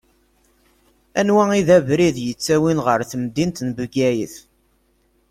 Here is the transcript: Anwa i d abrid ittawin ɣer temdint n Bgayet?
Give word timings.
Anwa 1.19 1.45
i 1.59 1.61
d 1.67 1.69
abrid 1.77 2.17
ittawin 2.31 2.79
ɣer 2.85 2.99
temdint 3.09 3.57
n 3.63 3.69
Bgayet? 3.77 4.35